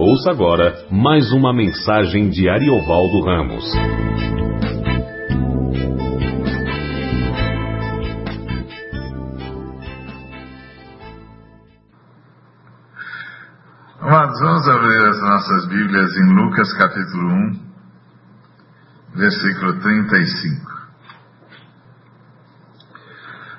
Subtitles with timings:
[0.00, 3.64] Ouça agora mais uma mensagem de Ariovaldo Ramos.
[14.00, 17.60] Amados, vamos abrir as nossas Bíblias em Lucas capítulo 1,
[19.16, 20.78] versículo 35.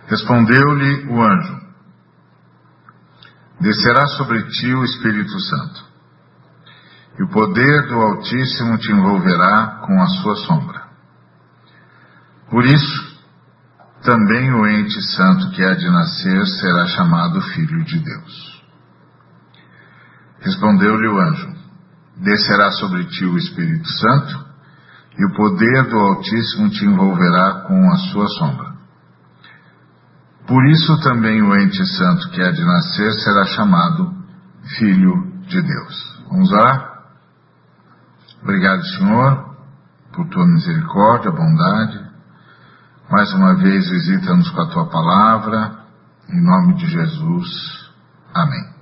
[0.08, 1.62] Respondeu-lhe o anjo:
[3.60, 5.89] Descerá sobre ti o Espírito Santo,
[7.20, 10.84] e o poder do Altíssimo te envolverá com a sua sombra.
[12.50, 13.20] Por isso,
[14.02, 18.64] também o ente santo que há de nascer será chamado Filho de Deus.
[20.40, 21.54] Respondeu-lhe o anjo:
[22.16, 24.46] Descerá sobre ti o Espírito Santo,
[25.18, 28.70] e o poder do Altíssimo te envolverá com a sua sombra.
[30.48, 34.14] Por isso também o ente santo que há de nascer será chamado
[34.78, 35.14] Filho
[35.48, 36.24] de Deus.
[36.30, 36.99] Vamos lá?
[38.42, 39.56] Obrigado, Senhor,
[40.14, 42.10] por tua misericórdia, bondade.
[43.12, 45.80] Mais uma vez visita-nos com a tua palavra.
[46.30, 47.92] Em nome de Jesus.
[48.34, 48.74] Amém.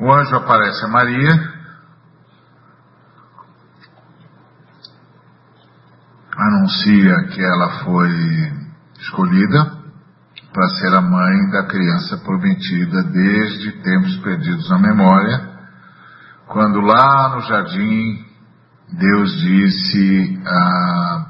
[0.00, 1.54] O anjo aparece a Maria.
[6.36, 8.10] Anuncia que ela foi
[8.98, 9.84] escolhida
[10.52, 15.53] para ser a mãe da criança prometida desde tempos perdidos na memória,
[16.46, 18.24] quando lá no jardim
[18.92, 21.26] Deus disse ah,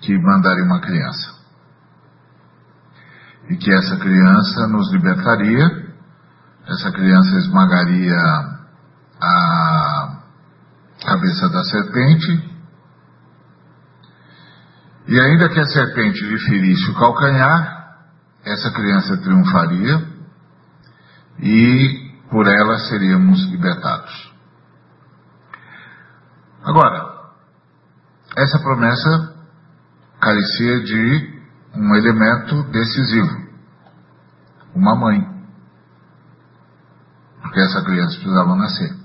[0.00, 1.32] que mandaria uma criança.
[3.50, 5.92] E que essa criança nos libertaria,
[6.66, 8.16] essa criança esmagaria
[9.20, 10.18] a
[11.04, 12.52] cabeça da serpente
[15.06, 17.96] e ainda que a serpente lhe ferisse o calcanhar,
[18.44, 20.06] essa criança triunfaria
[21.40, 22.01] e
[22.32, 24.32] por ela seríamos libertados.
[26.64, 27.30] Agora,
[28.34, 29.36] essa promessa
[30.18, 31.42] carecia de
[31.74, 33.36] um elemento decisivo,
[34.74, 35.20] uma mãe,
[37.42, 38.96] porque essa criança precisava nascer.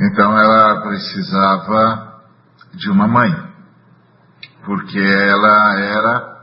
[0.00, 2.24] Então ela precisava
[2.74, 3.30] de uma mãe,
[4.66, 6.33] porque ela era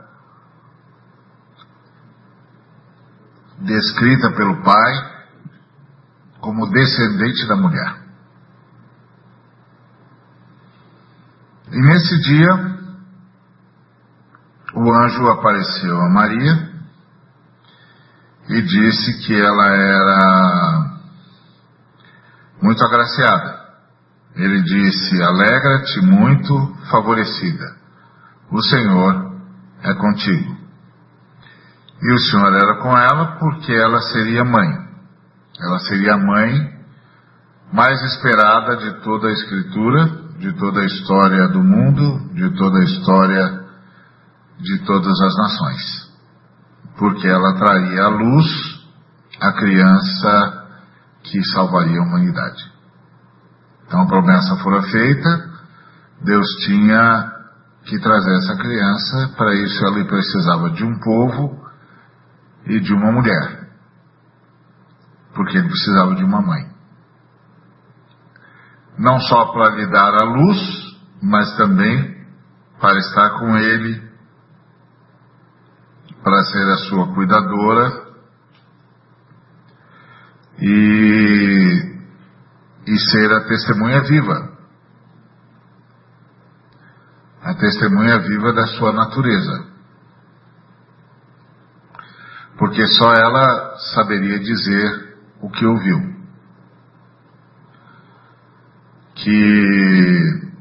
[3.64, 5.12] descrita pelo pai
[6.40, 8.02] como descendente da mulher.
[11.70, 12.54] E nesse dia,
[14.74, 16.70] o anjo apareceu a Maria
[18.48, 20.98] e disse que ela era
[22.60, 23.62] muito agraciada
[24.34, 27.76] ele disse: Alegra-te muito, favorecida.
[28.50, 29.32] O Senhor
[29.82, 30.61] é contigo.
[32.02, 34.68] E o Senhor era com ela porque ela seria mãe.
[35.60, 36.72] Ela seria a mãe
[37.72, 40.06] mais esperada de toda a Escritura,
[40.38, 43.62] de toda a história do mundo, de toda a história
[44.58, 46.12] de todas as nações.
[46.98, 48.46] Porque ela traria à luz
[49.40, 50.66] a criança
[51.22, 52.64] que salvaria a humanidade.
[53.86, 55.50] Então a promessa fora feita,
[56.24, 57.32] Deus tinha
[57.84, 61.61] que trazer essa criança, para isso ele precisava de um povo
[62.66, 63.68] e de uma mulher,
[65.34, 66.70] porque ele precisava de uma mãe.
[68.98, 70.58] Não só para lhe dar a luz,
[71.22, 72.26] mas também
[72.80, 74.02] para estar com ele,
[76.22, 78.12] para ser a sua cuidadora
[80.58, 81.92] e
[82.86, 84.52] e ser a testemunha viva.
[87.42, 89.71] A testemunha viva da sua natureza.
[92.62, 95.98] Porque só ela saberia dizer o que ouviu.
[99.16, 100.52] Que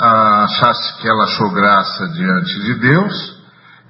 [0.00, 3.42] achasse que ela achou graça diante de Deus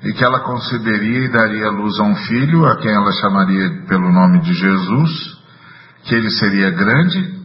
[0.03, 4.11] e que ela conceberia e daria luz a um filho, a quem ela chamaria pelo
[4.11, 5.39] nome de Jesus,
[6.03, 7.45] que ele seria grande,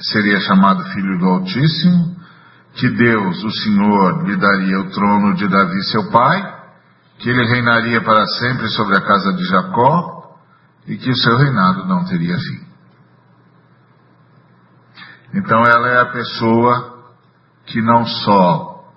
[0.00, 2.16] seria chamado Filho do Altíssimo,
[2.74, 6.53] que Deus, o Senhor, lhe daria o trono de Davi, seu pai,
[7.24, 10.36] que ele reinaria para sempre sobre a casa de Jacó
[10.86, 12.62] e que o seu reinado não teria fim.
[15.32, 17.02] Então ela é a pessoa
[17.64, 18.92] que não só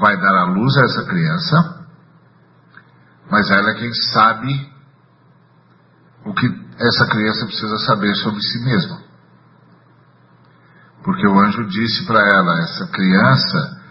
[0.00, 1.86] vai dar a luz a essa criança,
[3.30, 4.72] mas ela é quem sabe
[6.24, 6.46] o que
[6.78, 9.02] essa criança precisa saber sobre si mesma.
[11.02, 13.82] Porque o anjo disse para ela: essa criança,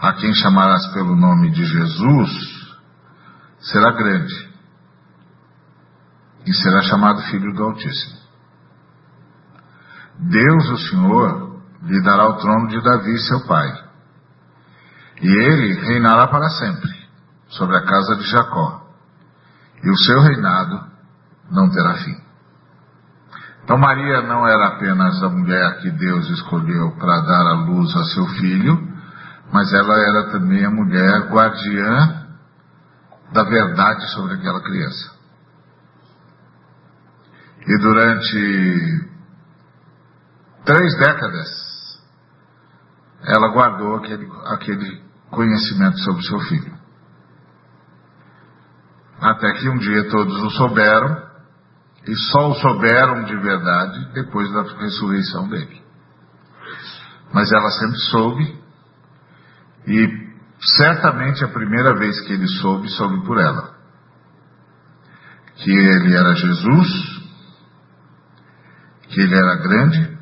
[0.00, 2.59] a quem chamarás pelo nome de Jesus,
[3.60, 4.50] será grande
[6.46, 8.18] e será chamado Filho do Altíssimo.
[10.18, 13.84] Deus, o Senhor, lhe dará o trono de Davi, seu pai,
[15.22, 16.90] e ele reinará para sempre
[17.48, 18.86] sobre a casa de Jacó,
[19.82, 20.90] e o seu reinado
[21.50, 22.16] não terá fim.
[23.64, 28.04] Então Maria não era apenas a mulher que Deus escolheu para dar a luz a
[28.04, 28.90] seu filho,
[29.52, 32.19] mas ela era também a mulher guardiã
[33.32, 35.20] da verdade sobre aquela criança.
[37.66, 39.10] E durante
[40.64, 42.00] três décadas,
[43.22, 46.78] ela guardou aquele, aquele conhecimento sobre seu filho.
[49.20, 51.30] Até que um dia todos o souberam,
[52.06, 55.82] e só o souberam de verdade depois da ressurreição dele.
[57.32, 58.64] Mas ela sempre soube,
[59.86, 60.29] e
[60.60, 63.74] certamente a primeira vez que ele soube, soube por ela.
[65.56, 67.20] Que ele era Jesus,
[69.08, 70.18] que ele era grande,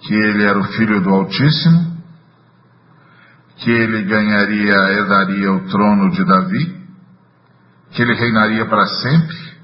[0.00, 1.96] que ele era o filho do Altíssimo,
[3.56, 6.86] que ele ganharia, herdaria o trono de Davi,
[7.90, 9.56] que ele reinaria para sempre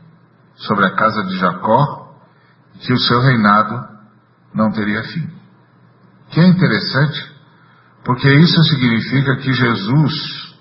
[0.56, 2.16] sobre a casa de Jacó,
[2.80, 3.88] que o seu reinado
[4.54, 5.30] não teria fim.
[6.30, 7.31] Que é interessante,
[8.04, 10.56] porque isso significa que Jesus,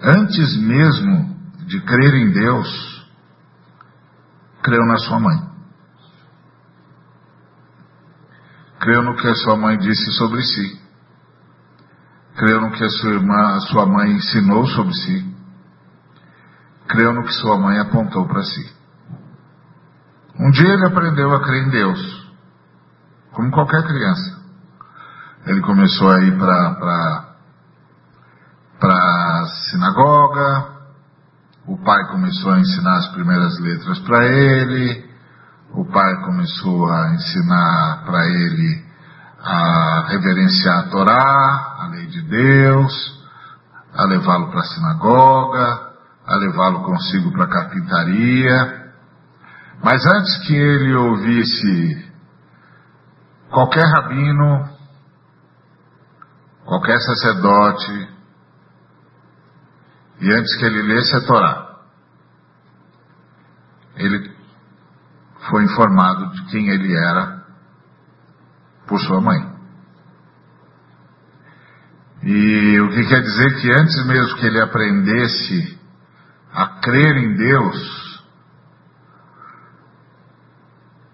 [0.00, 1.36] antes mesmo
[1.66, 3.06] de crer em Deus,
[4.62, 5.52] creu na sua mãe.
[8.80, 10.82] Creu no que a sua mãe disse sobre si.
[12.34, 15.36] Creu no que a sua irmã, a sua mãe ensinou sobre si.
[16.88, 18.72] Creu no que sua mãe apontou para si.
[20.38, 22.32] Um dia ele aprendeu a crer em Deus,
[23.32, 24.31] como qualquer criança.
[25.44, 27.34] Ele começou a ir para
[28.82, 30.72] a sinagoga,
[31.66, 35.04] o pai começou a ensinar as primeiras letras para ele,
[35.72, 38.84] o pai começou a ensinar para ele
[39.40, 43.20] a reverenciar a Torá, a lei de Deus,
[43.94, 45.92] a levá-lo para a sinagoga,
[46.24, 48.92] a levá-lo consigo para a carpintaria.
[49.82, 52.12] Mas antes que ele ouvisse
[53.50, 54.71] qualquer rabino,
[56.64, 58.08] qualquer sacerdote,
[60.20, 61.80] e antes que ele lesse a Torá,
[63.96, 64.36] ele
[65.50, 67.44] foi informado de quem ele era
[68.86, 69.52] por sua mãe.
[72.22, 75.80] E o que quer dizer que antes mesmo que ele aprendesse
[76.52, 78.22] a crer em Deus,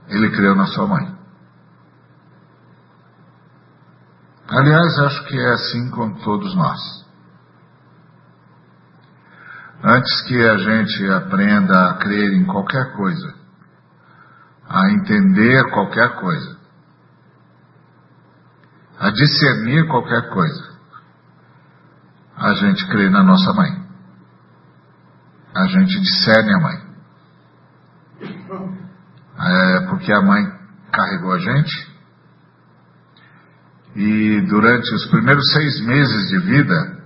[0.08, 1.17] ele creu na sua mãe.
[4.50, 7.06] Aliás, acho que é assim com todos nós.
[9.84, 13.34] Antes que a gente aprenda a crer em qualquer coisa,
[14.66, 16.58] a entender qualquer coisa,
[18.98, 20.78] a discernir qualquer coisa,
[22.36, 23.86] a gente crê na nossa mãe.
[25.54, 26.88] A gente discerne a mãe.
[29.40, 30.42] É porque a mãe
[30.90, 31.97] carregou a gente
[33.98, 37.02] e durante os primeiros seis meses de vida,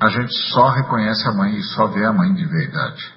[0.00, 3.12] a gente só reconhece a mãe e só vê a mãe de verdade.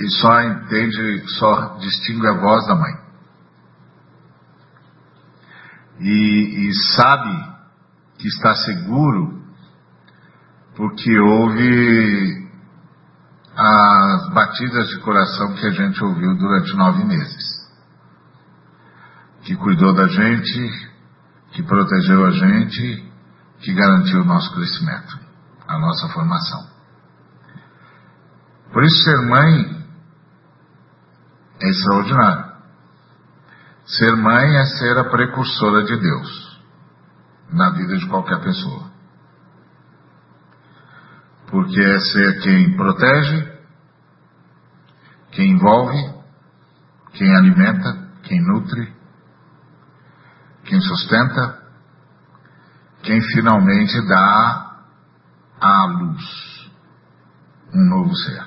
[0.00, 2.94] E só entende, só distingue a voz da mãe.
[6.00, 7.54] E, e sabe
[8.16, 9.42] que está seguro
[10.74, 12.48] porque houve
[13.54, 17.51] as batidas de coração que a gente ouviu durante nove meses
[19.42, 20.90] que cuidou da gente,
[21.52, 23.12] que protegeu a gente,
[23.60, 25.18] que garantiu o nosso crescimento,
[25.66, 26.70] a nossa formação.
[28.72, 29.86] Por isso, ser mãe
[31.60, 32.52] é extraordinário.
[33.84, 36.62] Ser mãe é ser a precursora de Deus
[37.52, 38.90] na vida de qualquer pessoa.
[41.48, 43.52] Porque é ser quem protege,
[45.32, 46.14] quem envolve,
[47.12, 49.01] quem alimenta, quem nutre,
[50.72, 51.58] quem sustenta,
[53.02, 54.70] quem finalmente dá
[55.60, 56.70] à luz
[57.74, 58.42] um novo ser.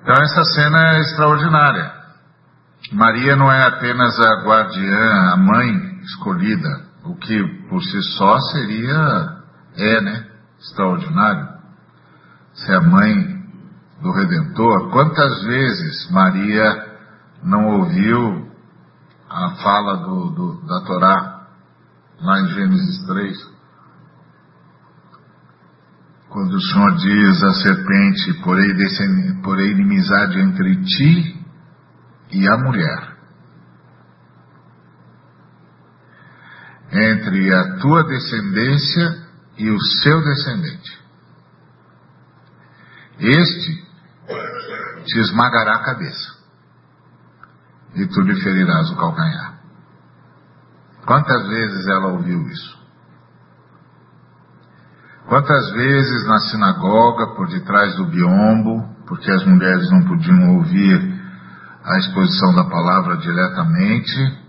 [0.00, 1.92] Então essa cena é extraordinária.
[2.92, 9.42] Maria não é apenas a guardiã, a mãe escolhida, o que por si só seria,
[9.78, 10.30] é, né?
[10.60, 11.48] Extraordinário.
[12.54, 13.42] Ser a mãe
[14.00, 14.92] do Redentor.
[14.92, 16.98] Quantas vezes Maria
[17.42, 18.51] não ouviu
[19.32, 21.48] a fala do, do, da Torá
[22.20, 23.52] lá em Gênesis 3,
[26.28, 28.74] quando o Senhor diz à serpente, porei,
[29.42, 31.46] porei inimizade entre ti
[32.30, 33.16] e a mulher,
[36.92, 41.02] entre a tua descendência e o seu descendente.
[43.18, 43.82] Este
[45.06, 46.41] te esmagará a cabeça
[47.94, 49.54] e tu lhe ferirás o calcanhar.
[51.04, 52.82] Quantas vezes ela ouviu isso?
[55.26, 61.20] Quantas vezes na sinagoga, por detrás do biombo, porque as mulheres não podiam ouvir
[61.84, 64.42] a exposição da palavra diretamente,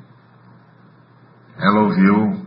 [1.58, 2.46] ela ouviu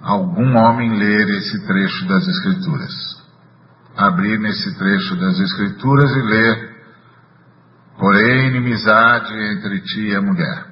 [0.00, 2.92] algum homem ler esse trecho das Escrituras.
[3.96, 6.71] Abrir nesse trecho das Escrituras e ler,
[8.02, 10.66] porém inimizade entre ti e a mulher,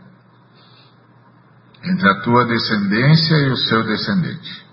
[1.84, 4.66] entre a tua descendência e o seu descendente.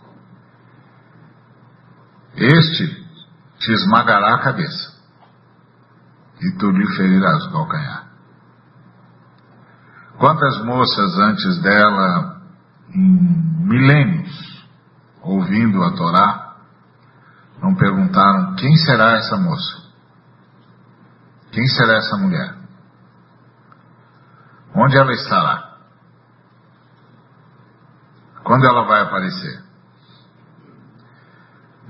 [2.36, 3.06] Este
[3.60, 4.92] te esmagará a cabeça
[6.42, 8.08] e tu lhe ferirás o calcanhar.
[10.18, 12.42] Quantas moças antes dela,
[12.90, 14.68] em milênios,
[15.22, 16.56] ouvindo a Torá,
[17.62, 19.77] não perguntaram quem será essa moça?
[21.58, 22.54] Quem será essa mulher?
[24.76, 25.74] Onde ela estará?
[28.44, 29.64] Quando ela vai aparecer?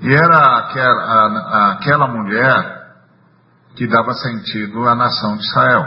[0.00, 2.96] E era aquela, aquela mulher
[3.76, 5.84] que dava sentido à nação de Israel.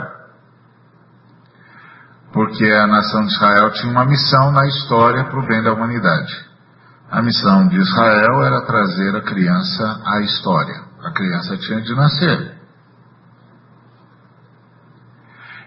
[2.32, 6.32] Porque a nação de Israel tinha uma missão na história para o bem da humanidade.
[7.10, 10.84] A missão de Israel era trazer a criança à história.
[11.02, 12.51] A criança tinha de nascer.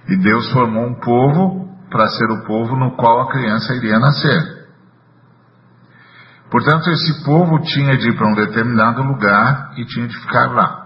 [0.08, 4.66] E Deus formou um povo para ser o povo no qual a criança iria nascer.
[6.50, 10.86] Portanto, esse povo tinha de ir para um determinado lugar e tinha de ficar lá.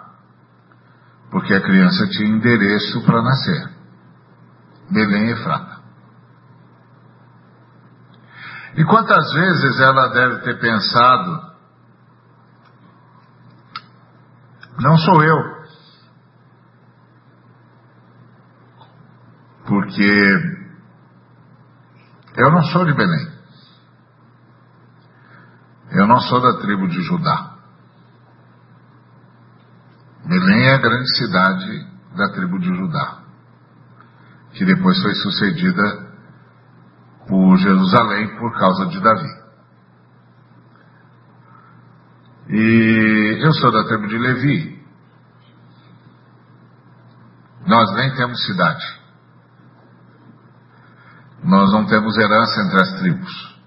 [1.32, 3.70] Porque a criança tinha endereço para nascer.
[4.90, 5.80] Belém e Efrata.
[8.76, 11.50] E quantas vezes ela deve ter pensado,
[14.80, 15.59] não sou eu,
[19.70, 20.02] porque
[22.38, 23.40] eu não sou de Belém.
[25.92, 27.56] Eu não sou da tribo de Judá.
[30.26, 33.24] Belém é a grande cidade da tribo de Judá,
[34.54, 36.10] que depois foi sucedida
[37.28, 39.40] por Jerusalém por causa de Davi.
[42.50, 44.80] E eu sou da tribo de Levi.
[47.68, 48.99] Nós nem temos cidade.
[51.50, 53.60] Nós não temos herança entre as tribos.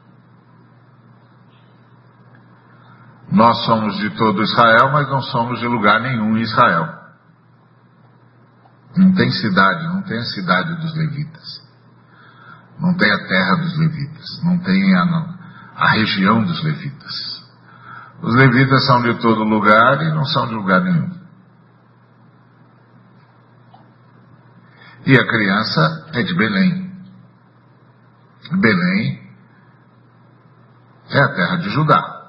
[3.33, 6.87] Nós somos de todo Israel, mas não somos de lugar nenhum em Israel.
[8.97, 11.61] Não tem cidade, não tem a cidade dos levitas.
[12.79, 14.45] Não tem a terra dos levitas.
[14.45, 15.37] Não tem a,
[15.75, 17.43] a região dos levitas.
[18.23, 21.11] Os levitas são de todo lugar e não são de lugar nenhum.
[25.05, 26.92] E a criança é de Belém.
[28.59, 29.23] Belém
[31.11, 32.23] é a terra de Judá.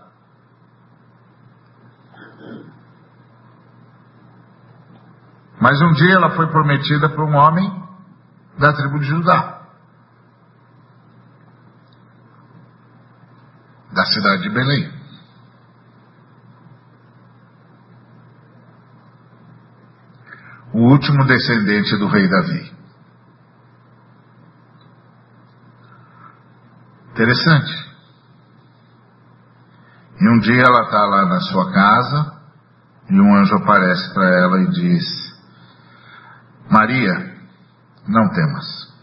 [5.60, 7.84] Mas um dia ela foi prometida para um homem
[8.60, 9.62] da tribo de Judá,
[13.94, 14.92] da cidade de Belém.
[20.74, 22.83] O último descendente do rei Davi.
[27.24, 27.72] Interessante.
[30.20, 32.42] E um dia ela está lá na sua casa
[33.10, 35.06] e um anjo aparece para ela e diz:
[36.70, 37.34] Maria,
[38.10, 38.94] não temas,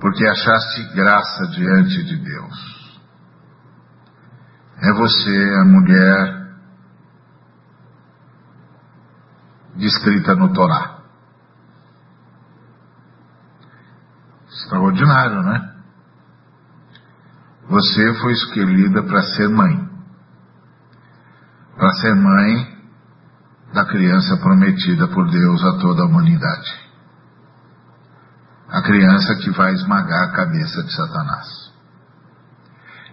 [0.00, 2.98] porque achaste graça diante de Deus.
[4.82, 6.56] É você a mulher
[9.76, 10.97] descrita no Torá.
[14.68, 15.74] Extraordinário, né?
[17.70, 19.88] Você foi escolhida para ser mãe.
[21.74, 22.78] Para ser mãe
[23.72, 26.70] da criança prometida por Deus a toda a humanidade.
[28.68, 31.72] A criança que vai esmagar a cabeça de Satanás.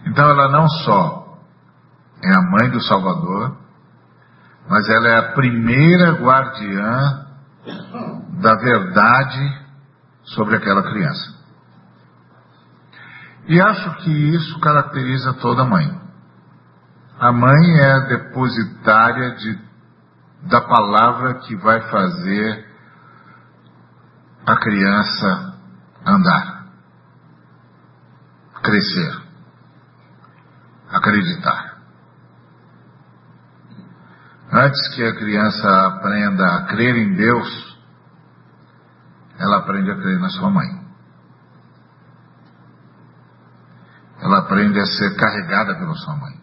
[0.07, 1.39] Então ela não só
[2.21, 3.57] é a mãe do Salvador,
[4.67, 7.27] mas ela é a primeira guardiã
[8.41, 9.65] da verdade
[10.23, 11.44] sobre aquela criança.
[13.47, 16.01] E acho que isso caracteriza toda mãe.
[17.19, 19.59] A mãe é a depositária de,
[20.49, 22.65] da palavra que vai fazer
[24.45, 25.55] a criança
[26.05, 26.67] andar,
[28.61, 29.21] crescer,
[30.89, 31.75] acreditar.
[34.51, 37.77] Antes que a criança aprenda a crer em Deus,
[39.37, 40.84] ela aprende a crer na sua mãe.
[44.25, 46.33] Ela aprende a ser carregada pela sua mãe.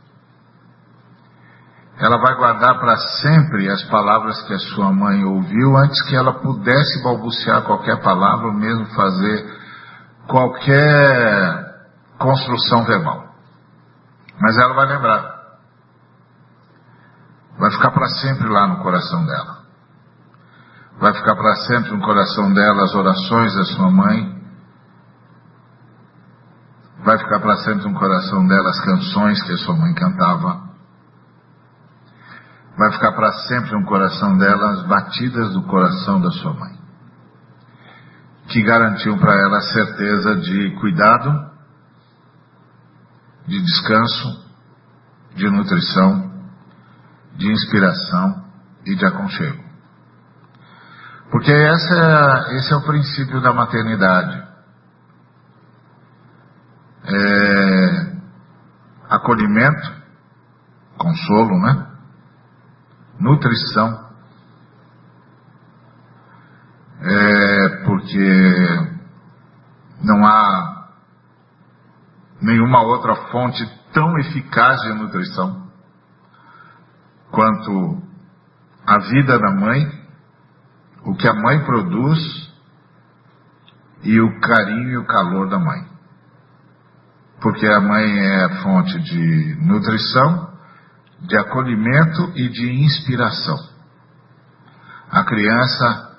[1.98, 6.34] Ela vai guardar para sempre as palavras que a sua mãe ouviu antes que ela
[6.34, 9.60] pudesse balbuciar qualquer palavra ou mesmo fazer
[10.28, 11.72] qualquer
[12.18, 13.34] construção verbal.
[14.40, 15.42] Mas ela vai lembrar.
[17.58, 19.58] Vai ficar para sempre lá no coração dela.
[21.00, 24.31] Vai ficar para sempre no coração dela as orações da sua mãe,
[27.04, 30.70] Vai ficar para sempre no coração dela as canções que a sua mãe cantava.
[32.78, 36.78] Vai ficar para sempre no coração dela as batidas do coração da sua mãe.
[38.46, 41.50] Que garantiam para ela a certeza de cuidado,
[43.48, 44.46] de descanso,
[45.34, 46.30] de nutrição,
[47.34, 48.44] de inspiração
[48.86, 49.62] e de aconchego.
[51.32, 51.72] Porque é,
[52.58, 54.51] esse é o princípio da maternidade
[57.04, 58.16] é,
[59.08, 60.02] acolhimento,
[60.96, 61.86] consolo, né?
[63.18, 64.12] Nutrição.
[67.00, 68.92] É, porque
[70.04, 70.88] não há
[72.40, 75.68] nenhuma outra fonte tão eficaz de nutrição
[77.30, 78.02] quanto
[78.86, 79.86] a vida da mãe,
[81.04, 82.18] o que a mãe produz
[84.02, 85.91] e o carinho e o calor da mãe
[87.42, 90.56] porque a mãe é fonte de nutrição,
[91.22, 93.58] de acolhimento e de inspiração.
[95.10, 96.16] A criança,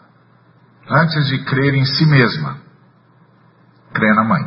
[0.90, 2.58] antes de crer em si mesma,
[3.94, 4.44] crê na mãe.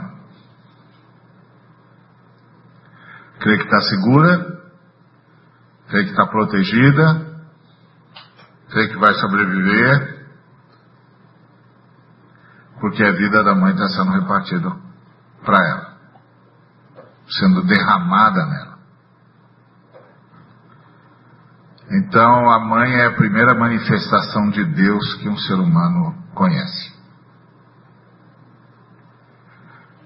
[3.41, 4.61] Crê que está segura,
[5.89, 7.41] crê que está protegida,
[8.71, 10.27] crê que vai sobreviver,
[12.81, 14.71] porque a vida da mãe está sendo repartida
[15.43, 15.86] para ela
[17.29, 18.77] sendo derramada nela.
[21.91, 26.95] Então a mãe é a primeira manifestação de Deus que um ser humano conhece.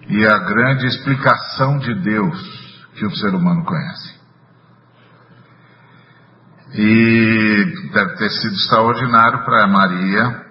[0.06, 4.20] E a grande explicação de Deus que um ser humano conhece.
[6.72, 10.46] E deve ter sido extraordinário para Maria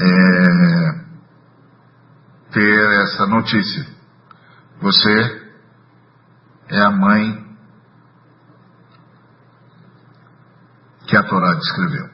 [0.00, 1.00] é,
[2.52, 3.97] ter essa notícia
[4.80, 5.48] você
[6.70, 7.46] é a mãe
[11.06, 12.10] que a Torá descreveu.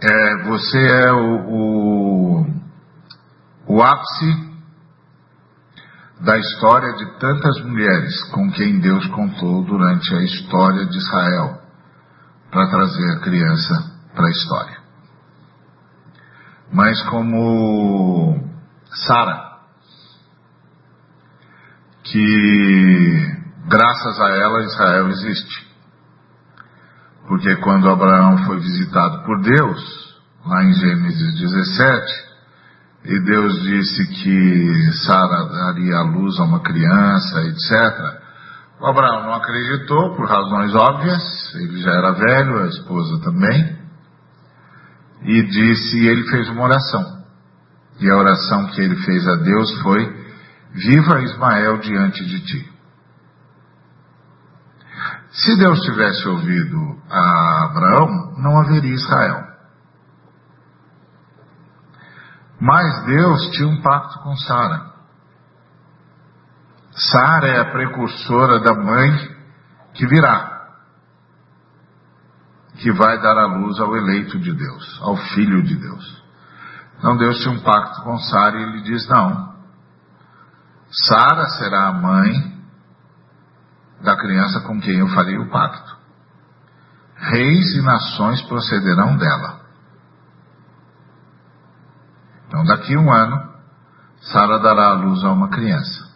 [0.00, 2.46] É, você é o, o,
[3.68, 4.54] o ápice
[6.20, 11.60] da história de tantas mulheres com quem Deus contou durante a história de Israel
[12.50, 14.78] para trazer a criança para a história.
[16.72, 18.40] Mas como
[19.06, 19.43] Sara,
[22.14, 25.66] que graças a ela Israel existe.
[27.26, 30.14] Porque quando Abraão foi visitado por Deus,
[30.46, 32.24] lá em Gênesis 17,
[33.06, 38.22] e Deus disse que Sara daria luz a uma criança, etc.
[38.80, 43.76] O Abraão não acreditou por razões óbvias, ele já era velho, a esposa também,
[45.22, 47.24] e disse, e ele fez uma oração.
[47.98, 50.23] E a oração que ele fez a Deus foi:
[50.74, 52.74] Viva Ismael diante de ti.
[55.30, 59.44] Se Deus tivesse ouvido a Abraão, não haveria Israel.
[62.60, 64.92] Mas Deus tinha um pacto com Sara.
[66.90, 69.36] Sara é a precursora da mãe
[69.94, 70.70] que virá,
[72.78, 76.24] que vai dar a luz ao eleito de Deus, ao filho de Deus.
[76.98, 79.53] Então Deus tinha um pacto com Sara e ele diz: não,
[80.94, 82.54] Sara será a mãe
[84.00, 85.96] da criança com quem eu farei o pacto.
[87.16, 89.60] Reis e nações procederão dela.
[92.46, 93.54] Então, daqui a um ano,
[94.20, 96.14] Sara dará a luz a uma criança.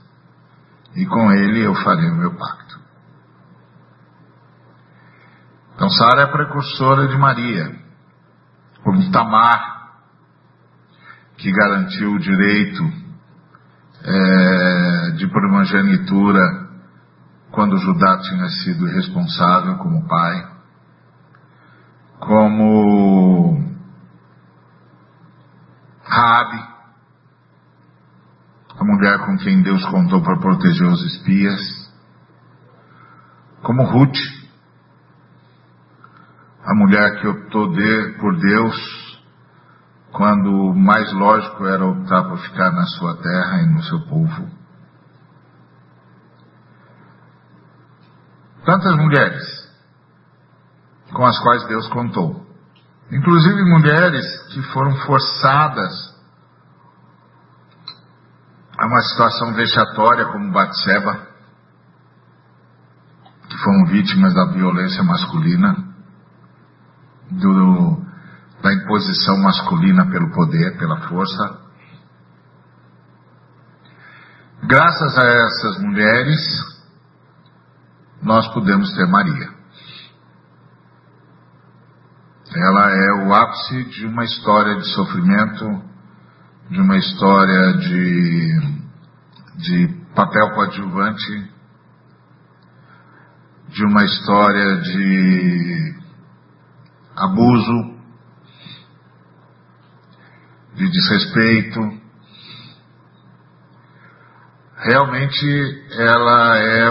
[0.95, 2.79] E com ele eu farei o meu pacto.
[5.75, 7.83] Então, Sara é precursora de Maria,
[8.85, 9.93] como Tamar,
[11.37, 13.08] que garantiu o direito
[14.05, 16.69] é, de primogenitura
[17.51, 20.49] quando Judá tinha sido responsável como pai,
[22.21, 23.65] como
[26.05, 26.69] Rabi,
[28.79, 31.61] a mulher com quem Deus contou para proteger os espias,
[33.63, 34.17] como Ruth,
[36.65, 38.98] a mulher que optou de, por Deus
[40.13, 44.51] quando o mais lógico era optar por ficar na sua terra e no seu povo.
[48.65, 49.69] Tantas mulheres
[51.13, 52.47] com as quais Deus contou,
[53.11, 56.17] inclusive mulheres que foram forçadas
[58.79, 61.27] a uma situação vexatória como Batseba,
[63.49, 65.75] que foram vítimas da violência masculina,
[67.31, 68.08] do,
[68.63, 71.69] da imposição masculina pelo poder, pela força.
[74.67, 76.41] Graças a essas mulheres,
[78.21, 79.57] nós podemos ter Maria.
[82.55, 85.83] Ela é o ápice de uma história de sofrimento,
[86.71, 88.61] de uma história de,
[89.57, 91.53] de papel coadjuvante,
[93.69, 95.95] de uma história de
[97.17, 97.98] abuso,
[100.79, 101.81] de desrespeito.
[104.77, 106.91] Realmente ela é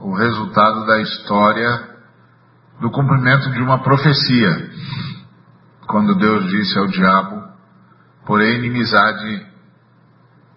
[0.00, 1.96] o, resultado da história
[2.80, 4.70] do cumprimento de uma profecia,
[5.86, 7.42] quando Deus disse ao diabo:
[8.24, 9.46] porém inimizade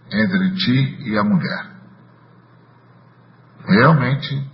[0.10, 1.66] entre ti e a mulher.
[3.66, 4.50] Realmente,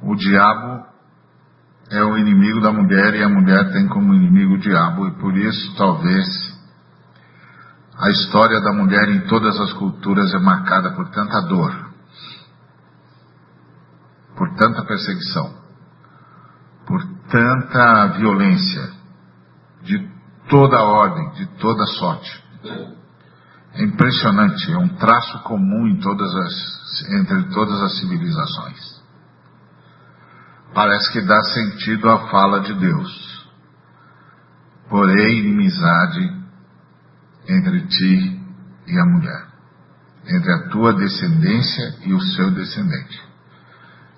[0.00, 0.91] o diabo
[1.92, 5.36] é o inimigo da mulher e a mulher tem como inimigo o diabo, e por
[5.36, 6.26] isso talvez
[7.98, 11.92] a história da mulher em todas as culturas é marcada por tanta dor,
[14.34, 15.54] por tanta perseguição,
[16.86, 18.90] por tanta violência,
[19.82, 20.10] de
[20.48, 22.42] toda ordem, de toda sorte.
[23.74, 29.01] É impressionante, é um traço comum em todas as, entre todas as civilizações
[30.74, 33.32] parece que dá sentido à fala de Deus.
[34.88, 36.42] Porém, inimizade
[37.48, 38.40] entre ti
[38.86, 39.46] e a mulher,
[40.26, 43.22] entre a tua descendência e o seu descendente.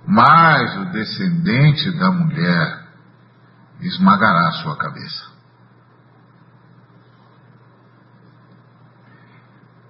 [0.06, 2.84] Mas o descendente da mulher
[3.80, 5.34] esmagará a sua cabeça.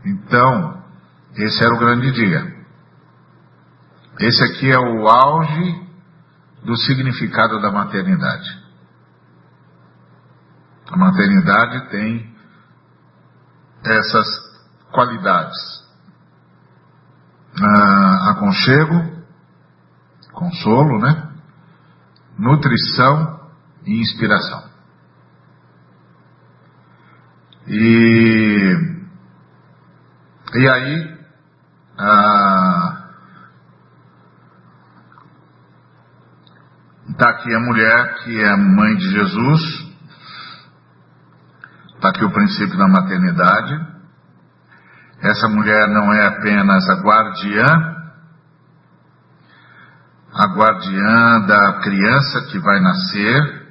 [0.05, 0.85] Então,
[1.35, 2.55] esse era o grande dia.
[4.21, 5.84] Esse aqui é o auge
[6.65, 8.65] do significado da maternidade.
[10.91, 12.35] A maternidade tem
[13.85, 14.27] essas
[14.93, 15.85] qualidades:
[17.61, 19.25] ah, aconchego,
[20.33, 21.31] consolo, né?
[22.39, 23.51] Nutrição
[23.87, 24.65] e inspiração.
[27.67, 29.05] E,
[30.55, 31.19] e aí,
[31.99, 33.04] ah,
[37.11, 39.95] Está aqui a mulher que é mãe de Jesus.
[41.95, 43.95] Está aqui o princípio da maternidade.
[45.21, 47.67] Essa mulher não é apenas a guardiã,
[50.33, 53.69] a guardiã da criança que vai nascer,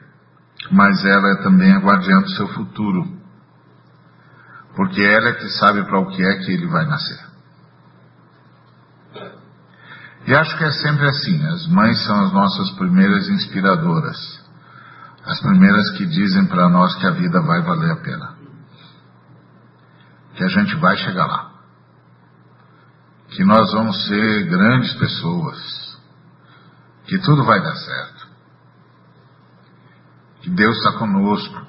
[0.71, 3.03] mas ela é também a guardiã do seu futuro.
[4.75, 7.32] Porque ela é que sabe para o que é que ele vai nascer.
[10.25, 14.17] E acho que é sempre assim: as mães são as nossas primeiras inspiradoras,
[15.25, 18.37] as primeiras que dizem para nós que a vida vai valer a pena,
[20.35, 21.51] que a gente vai chegar lá,
[23.29, 25.97] que nós vamos ser grandes pessoas,
[27.05, 28.27] que tudo vai dar certo,
[30.41, 31.67] que Deus está conosco,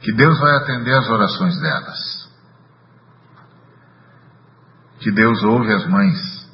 [0.00, 2.21] que Deus vai atender as orações delas
[5.02, 6.50] que Deus ouve as mães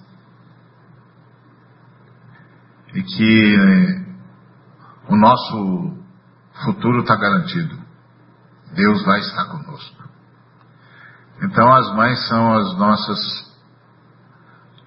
[2.95, 4.05] e que
[5.09, 5.99] o nosso
[6.65, 7.79] futuro está garantido.
[8.75, 10.09] Deus vai estar conosco.
[11.43, 13.19] Então as mães são as nossas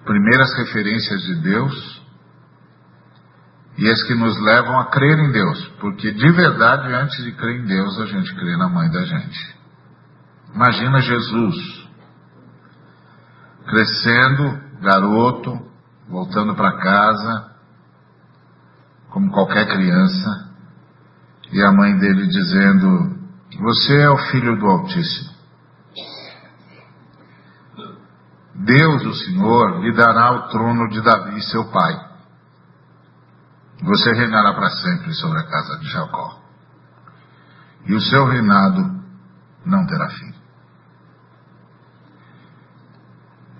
[0.04, 2.02] primeiras referências de Deus
[3.78, 7.60] e as que nos levam a crer em Deus, porque de verdade, antes de crer
[7.60, 9.56] em Deus, a gente crê na mãe da gente.
[10.54, 11.81] Imagina Jesus,
[13.72, 15.58] crescendo, garoto,
[16.06, 17.52] voltando para casa,
[19.08, 20.50] como qualquer criança,
[21.50, 23.16] e a mãe dele dizendo:
[23.60, 25.32] Você é o filho do Altíssimo.
[28.54, 32.12] Deus, o Senhor, lhe dará o trono de Davi, seu pai.
[33.82, 36.42] Você reinará para sempre sobre a casa de Jacó.
[37.86, 39.02] E o seu reinado
[39.64, 40.31] não terá fim.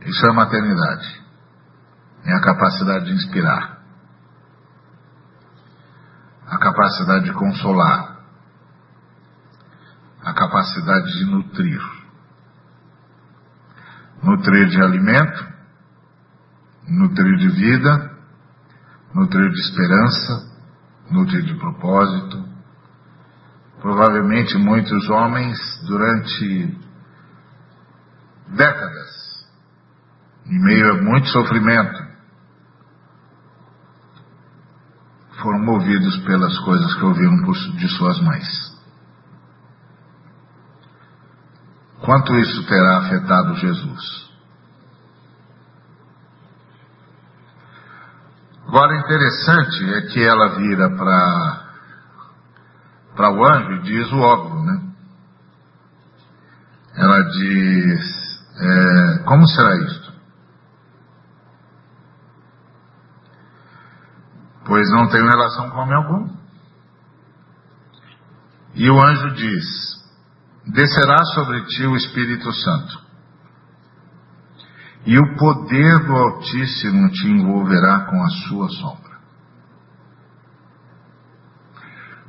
[0.06, 1.22] Isso é maternidade.
[2.24, 3.82] É a capacidade de inspirar.
[6.46, 8.20] A capacidade de consolar.
[10.24, 11.80] A capacidade de nutrir.
[14.22, 15.52] Nutrir de alimento,
[16.88, 18.16] nutrir de vida,
[19.12, 20.52] nutrir de esperança,
[21.10, 22.48] nutrir de propósito.
[23.80, 26.78] Provavelmente muitos homens, durante
[28.48, 29.21] décadas,
[30.46, 32.02] em meio a muito sofrimento,
[35.42, 37.36] foram movidos pelas coisas que ouviram
[37.76, 38.72] de suas mães.
[42.00, 44.32] Quanto isso terá afetado Jesus?
[48.66, 51.62] Agora, interessante é que ela vira para
[53.14, 54.82] para o anjo e diz o óbvio, né?
[56.96, 60.11] Ela diz: é, Como será isto?
[64.72, 66.34] Pois não tenho relação com homem algum.
[68.74, 69.66] E o anjo diz:
[70.64, 73.02] Descerá sobre ti o Espírito Santo
[75.04, 79.18] e o poder do Altíssimo te envolverá com a sua sombra.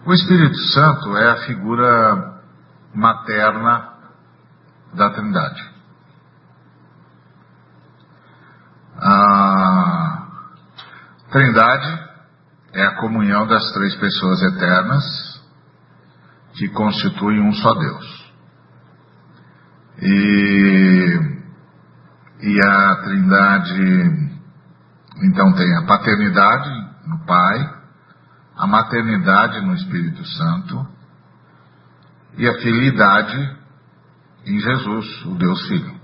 [0.06, 2.42] O Espírito Santo é a figura
[2.94, 3.90] materna
[4.94, 5.72] da Trindade.
[8.98, 10.28] A
[11.32, 12.13] Trindade
[12.74, 15.04] é a comunhão das três pessoas eternas
[16.54, 18.34] que constituem um só Deus.
[20.02, 21.34] E
[22.44, 24.30] e a Trindade,
[25.24, 26.70] então tem a paternidade
[27.08, 27.74] no Pai,
[28.58, 30.86] a maternidade no Espírito Santo
[32.38, 33.58] e a filidade
[34.46, 36.03] em Jesus, o Deus Filho.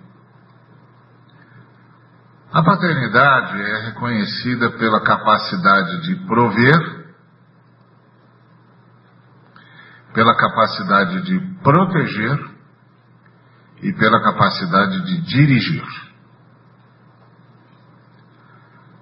[2.51, 7.05] A paternidade é reconhecida pela capacidade de prover,
[10.15, 12.49] pela capacidade de proteger
[13.83, 15.85] e pela capacidade de dirigir.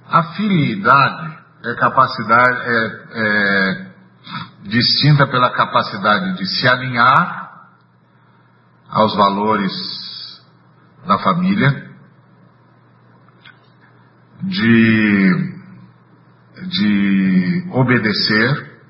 [0.09, 3.91] A filiidade é capacidade é, é
[4.63, 7.69] distinta pela capacidade de se alinhar
[8.89, 9.71] aos valores
[11.05, 11.86] da família,
[14.47, 15.53] de,
[16.69, 18.81] de obedecer,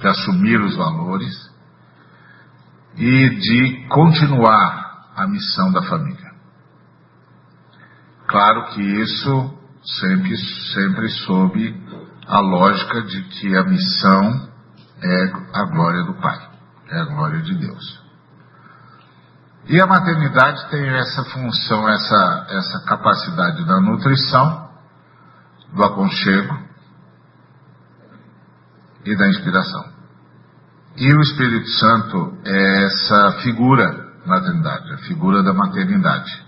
[0.00, 1.34] de assumir os valores
[2.96, 6.32] e de continuar a missão da família.
[8.26, 10.36] Claro que isso sempre,
[10.72, 11.84] sempre sob
[12.26, 14.48] a lógica de que a missão
[15.02, 16.50] é a glória do Pai,
[16.90, 18.03] é a glória de Deus.
[19.66, 24.68] E a maternidade tem essa função, essa, essa capacidade da nutrição,
[25.72, 26.58] do aconchego
[29.04, 29.84] e da inspiração.
[30.96, 36.44] E o Espírito Santo é essa figura na Trindade, a figura da maternidade.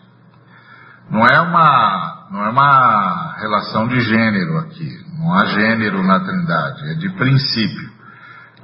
[1.10, 5.04] Não é uma, não é uma relação de gênero aqui.
[5.18, 7.95] Não há gênero na Trindade, é de princípio.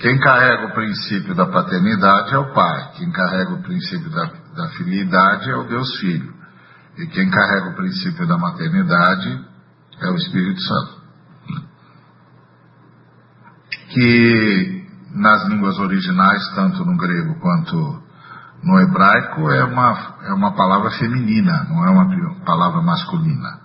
[0.02, 2.90] Quem carrega o princípio da paternidade é o Pai.
[2.96, 4.24] Quem carrega o princípio da,
[4.56, 6.34] da filiidade é o Deus Filho.
[6.98, 9.46] E quem carrega o princípio da maternidade
[10.00, 11.02] é o Espírito Santo.
[13.90, 18.02] Que nas línguas originais, tanto no grego quanto
[18.64, 23.60] no hebraico é uma, é uma palavra feminina, não é uma palavra masculina.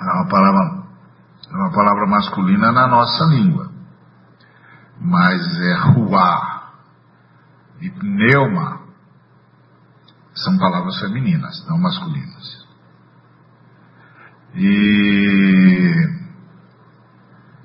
[0.00, 0.84] É uma palavra,
[1.46, 3.73] é uma palavra masculina na nossa língua.
[5.04, 6.72] Mas é ruá
[7.80, 8.82] e pneuma
[10.34, 12.66] são palavras femininas, não masculinas.
[14.54, 15.92] E,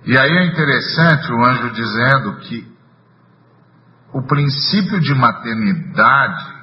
[0.06, 2.78] e aí é interessante o anjo dizendo que
[4.14, 6.60] o princípio de maternidade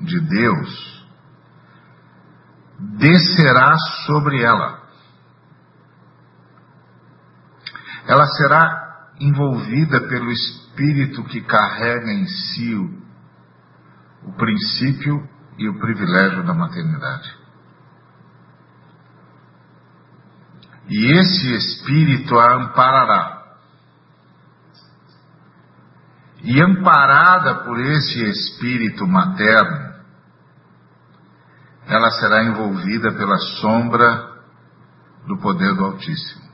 [0.00, 1.06] de Deus
[2.98, 3.74] descerá
[4.06, 4.82] sobre ela.
[8.06, 8.85] Ela será
[9.20, 13.02] envolvida pelo Espírito que carrega em si o,
[14.28, 17.34] o princípio e o privilégio da maternidade.
[20.88, 23.36] E esse Espírito a amparará
[26.46, 29.96] e amparada por esse espírito materno,
[31.88, 34.36] ela será envolvida pela sombra
[35.26, 36.45] do poder do Altíssimo.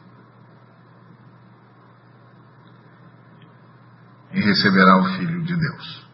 [4.33, 6.07] E receberá o Filho de Deus.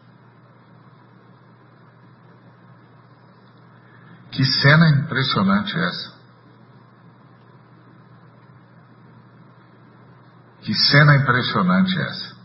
[4.31, 6.19] Que cena impressionante é essa?
[10.61, 12.39] Que cena impressionante é essa?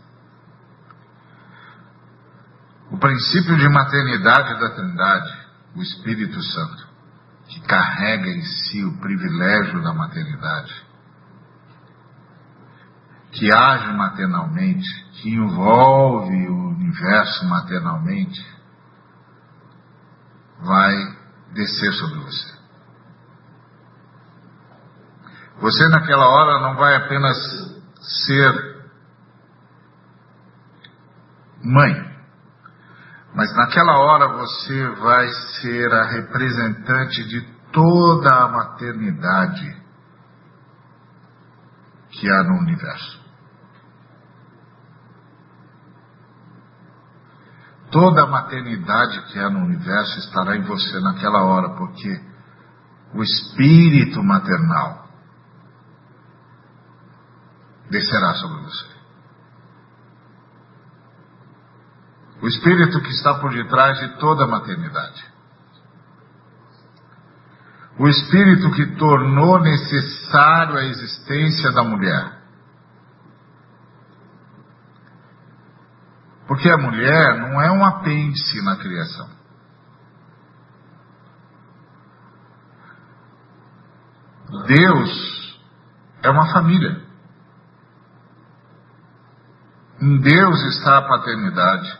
[2.91, 6.87] O princípio de maternidade da Trindade, o Espírito Santo,
[7.47, 10.84] que carrega em si o privilégio da maternidade,
[13.35, 18.41] que age maternalmente, que envolve o universo maternalmente,
[20.61, 20.93] vai
[21.53, 22.55] descer sobre você.
[25.59, 27.37] Você naquela hora não vai apenas
[27.99, 28.75] ser
[31.61, 31.93] mãe,
[33.33, 35.27] mas naquela hora você vai
[35.59, 37.41] ser a representante de
[37.73, 39.83] toda a maternidade
[42.11, 43.24] que há no universo.
[47.95, 52.21] Toda a maternidade que há no universo estará em você naquela hora, porque
[53.13, 55.07] o espírito maternal
[57.89, 58.85] descerá sobre você.
[62.41, 65.23] O espírito que está por detrás de toda a maternidade.
[67.97, 72.44] O espírito que tornou necessário a existência da mulher.
[76.47, 79.29] Porque a mulher não é um apêndice na criação.
[84.67, 85.59] Deus
[86.21, 87.03] é uma família.
[89.99, 91.99] Em Deus está a paternidade,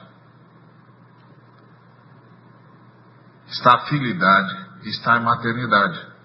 [3.47, 4.53] está a filidade,
[4.83, 6.15] está a maternidade.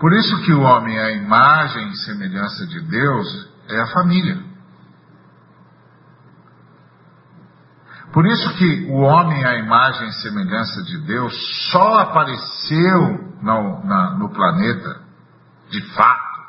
[0.00, 4.49] Por isso que o homem, é a imagem e semelhança de Deus, é a família.
[8.12, 11.32] Por isso que o homem, à imagem e semelhança de Deus,
[11.70, 15.00] só apareceu no, na, no planeta,
[15.70, 16.40] de fato,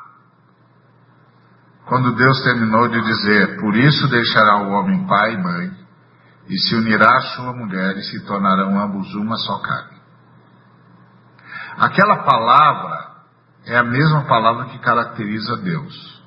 [1.86, 5.70] quando Deus terminou de dizer: Por isso deixará o homem pai e mãe,
[6.48, 10.02] e se unirá à sua mulher, e se tornarão ambos uma só carne.
[11.78, 13.12] Aquela palavra
[13.66, 16.24] é a mesma palavra que caracteriza Deus.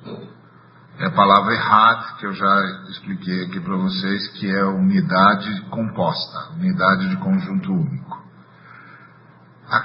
[0.98, 6.54] É a palavra errad, que eu já expliquei aqui para vocês, que é unidade composta,
[6.54, 8.24] unidade de conjunto único.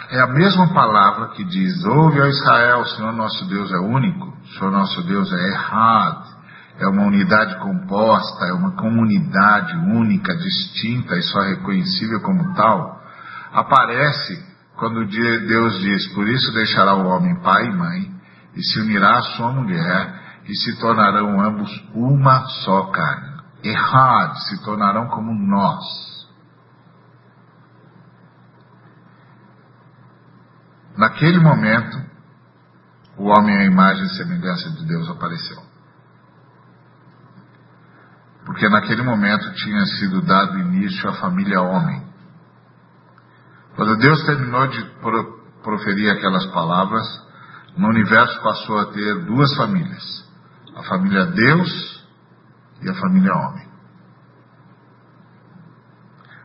[0.09, 4.25] É a mesma palavra que diz, ouve, ó Israel, o Senhor nosso Deus é único,
[4.25, 6.27] o Senhor nosso Deus é errad,
[6.79, 13.01] é uma unidade composta, é uma comunidade única, distinta e só reconhecível como tal,
[13.51, 14.41] aparece
[14.77, 18.11] quando Deus diz, por isso deixará o homem pai e mãe,
[18.55, 23.41] e se unirá à sua mulher, e se tornarão ambos uma só carne.
[23.63, 25.85] Errad, se tornarão como nós.
[30.97, 31.97] Naquele momento,
[33.17, 35.61] o homem à imagem e semelhança de Deus apareceu.
[38.45, 42.03] Porque naquele momento tinha sido dado início à família homem.
[43.75, 44.83] Quando Deus terminou de
[45.63, 47.05] proferir aquelas palavras,
[47.77, 50.30] no universo passou a ter duas famílias
[50.75, 52.05] a família Deus
[52.81, 53.69] e a família homem.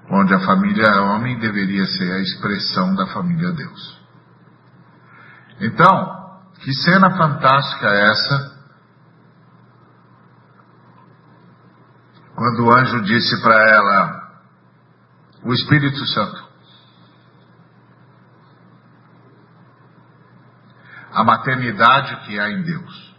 [0.09, 4.01] Onde a família homem deveria ser a expressão da família Deus.
[5.61, 8.57] Então, que cena fantástica é essa?
[12.35, 14.27] Quando o anjo disse para ela,
[15.43, 16.47] o Espírito Santo,
[21.13, 23.16] a maternidade que há em Deus.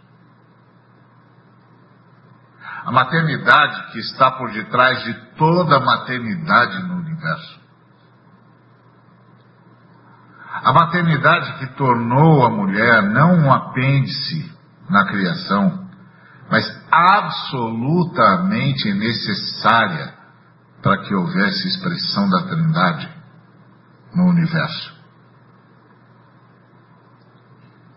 [2.88, 7.60] A maternidade que está por detrás de toda a maternidade no universo.
[10.64, 14.50] A maternidade que tornou a mulher não um apêndice
[14.88, 15.86] na criação,
[16.50, 20.14] mas absolutamente necessária
[20.82, 23.06] para que houvesse expressão da Trindade
[24.14, 24.96] no universo.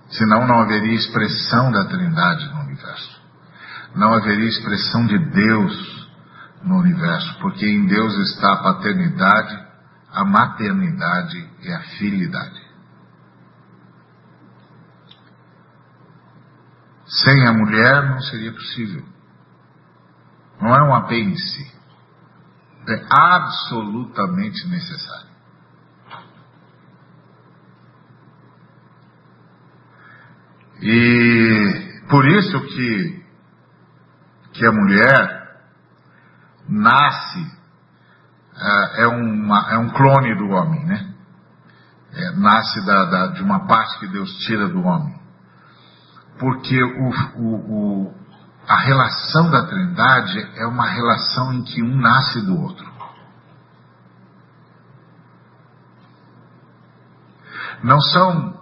[0.09, 3.20] Senão não haveria expressão da Trindade no universo
[3.95, 6.09] não haveria expressão de Deus
[6.63, 9.67] no universo, porque em Deus está a paternidade,
[10.11, 12.61] a maternidade e a filidade.
[17.05, 19.03] Sem a mulher não seria possível.
[20.61, 21.69] Não é um apêndice.
[22.87, 25.31] É absolutamente necessário.
[30.81, 33.20] E por isso que
[34.53, 35.41] que a mulher
[36.67, 37.59] nasce,
[38.97, 41.13] é, uma, é um clone do homem, né?
[42.13, 45.19] É, nasce da, da, de uma parte que Deus tira do homem.
[46.37, 48.15] Porque o, o, o,
[48.67, 52.91] a relação da Trindade é uma relação em que um nasce do outro.
[57.83, 58.59] Não são,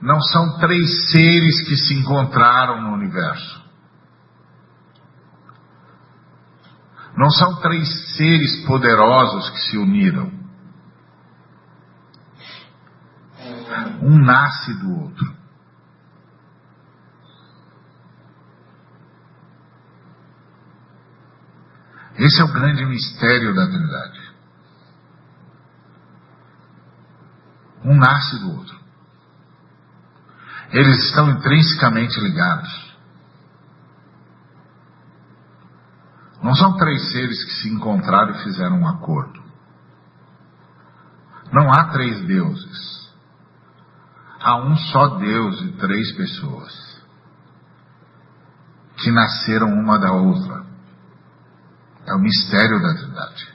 [0.00, 3.62] não são três seres que se encontraram no universo.
[7.22, 10.32] Não são três seres poderosos que se uniram.
[14.02, 15.36] Um nasce do outro.
[22.18, 24.34] Esse é o grande mistério da Trindade.
[27.84, 28.80] Um nasce do outro.
[30.72, 32.91] Eles estão intrinsecamente ligados.
[36.42, 39.40] Não são três seres que se encontraram e fizeram um acordo.
[41.52, 43.12] Não há três deuses.
[44.40, 46.92] Há um só Deus e três pessoas
[48.96, 50.64] que nasceram uma da outra.
[52.06, 53.52] É o mistério da Trindade.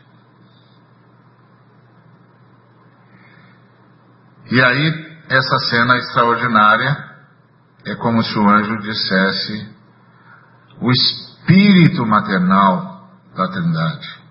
[4.50, 7.06] E aí, essa cena extraordinária
[7.86, 9.76] é como se o anjo dissesse:
[10.80, 11.27] o espírito
[12.06, 14.24] maternal da Trindade,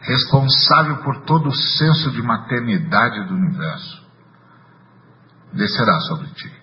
[0.00, 4.06] responsável por todo o senso de maternidade do universo,
[5.52, 6.60] descerá sobre ti.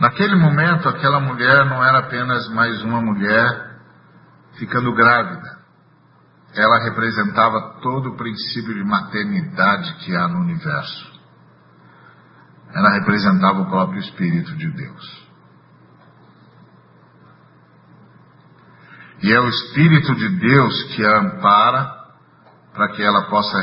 [0.00, 3.78] Naquele momento, aquela mulher não era apenas mais uma mulher
[4.58, 5.62] ficando grávida.
[6.54, 11.12] Ela representava todo o princípio de maternidade que há no universo.
[12.74, 15.31] Ela representava o próprio Espírito de Deus.
[19.22, 22.02] E é o Espírito de Deus que a ampara
[22.74, 23.56] para que ela possa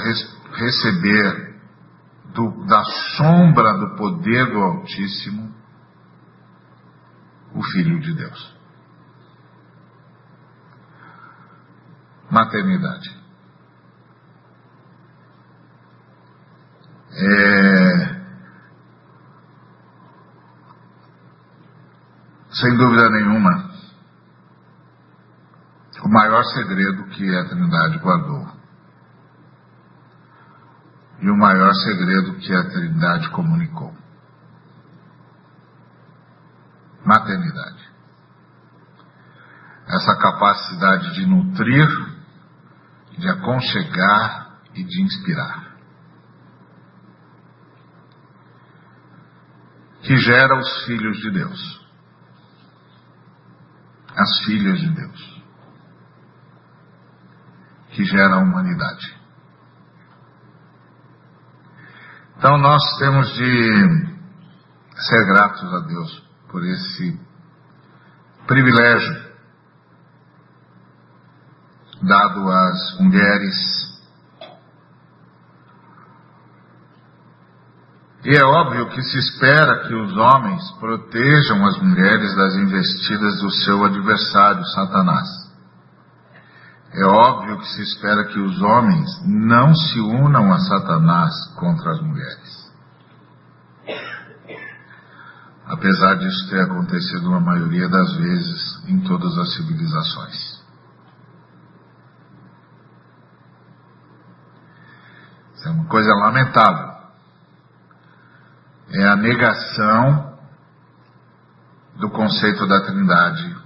[0.53, 1.59] receber
[2.33, 2.83] do, da
[3.17, 5.53] sombra do poder do Altíssimo
[7.53, 8.59] o Filho de Deus.
[12.29, 13.17] maternidade.
[17.11, 18.19] É...
[22.51, 23.68] Sem dúvida nenhuma,
[26.09, 28.47] o maior segredo que a Trindade guardou.
[31.21, 33.95] E o maior segredo que a Trindade comunicou.
[37.05, 37.89] Maternidade.
[39.85, 41.87] Essa capacidade de nutrir
[43.15, 45.75] de aconchegar e de inspirar.
[50.01, 51.87] Que gera os filhos de Deus,
[54.15, 55.38] as filhas de Deus,
[57.99, 59.13] que gera a humanidade.
[62.37, 64.07] Então nós temos de
[64.95, 67.19] ser gratos a Deus por esse
[68.47, 69.29] privilégio
[72.01, 73.99] dado às mulheres.
[78.23, 83.51] E é óbvio que se espera que os homens protejam as mulheres das investidas do
[83.51, 85.38] seu adversário, Satanás.
[86.99, 92.01] É óbvio que se espera que os homens não se unam a Satanás contra as
[92.01, 92.73] mulheres.
[95.65, 100.61] Apesar disso ter acontecido na maioria das vezes em todas as civilizações.
[105.55, 106.99] Isso é uma coisa lamentável.
[108.91, 110.37] É a negação
[111.95, 113.57] do conceito da Trindade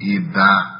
[0.00, 0.73] e da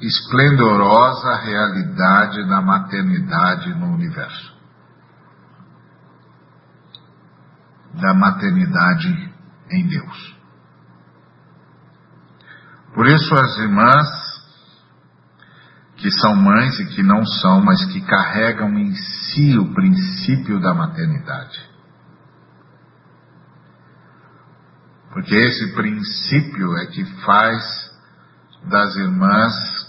[0.00, 4.54] esplendorosa realidade da maternidade no universo.
[7.94, 9.34] Da maternidade
[9.70, 10.36] em Deus.
[12.94, 14.26] Por isso as irmãs
[15.96, 20.74] que são mães e que não são, mas que carregam em si o princípio da
[20.74, 21.58] maternidade.
[25.10, 27.90] Porque esse princípio é que faz
[28.68, 29.85] das irmãs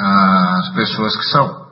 [0.00, 1.70] as pessoas que são.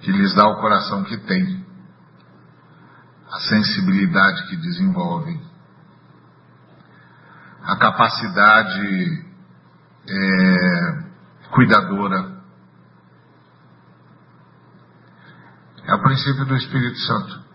[0.00, 1.66] Que lhes dá o coração que tem,
[3.30, 5.40] a sensibilidade que desenvolvem,
[7.62, 9.26] a capacidade
[10.08, 11.04] é,
[11.52, 12.40] cuidadora.
[15.84, 17.49] É o princípio do Espírito Santo.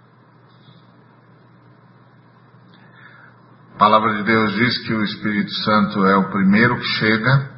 [3.76, 7.52] A palavra de Deus diz que o Espírito Santo é o primeiro que chega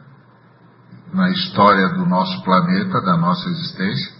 [1.13, 4.15] na história do nosso planeta, da nossa existência,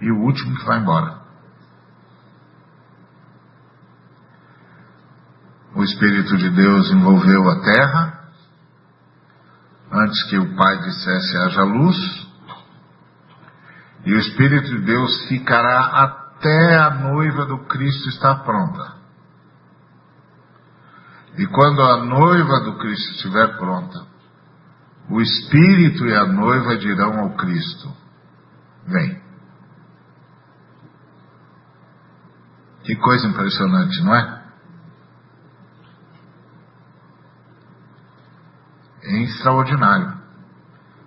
[0.00, 1.18] e o último que vai embora.
[5.74, 8.30] O Espírito de Deus envolveu a terra,
[9.90, 12.28] antes que o Pai dissesse haja luz,
[14.04, 19.03] e o Espírito de Deus ficará até a noiva do Cristo estar pronta.
[21.36, 24.06] E quando a noiva do Cristo estiver pronta,
[25.10, 27.92] o Espírito e a noiva dirão ao Cristo:
[28.86, 29.22] Vem.
[32.84, 34.44] Que coisa impressionante, não é?
[39.02, 40.22] É extraordinário.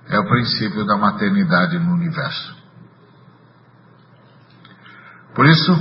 [0.10, 2.56] É o princípio da maternidade no universo.
[5.36, 5.72] Por isso,